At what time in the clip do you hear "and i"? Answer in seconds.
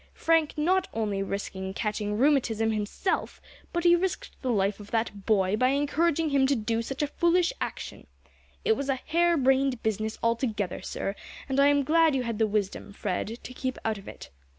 11.47-11.67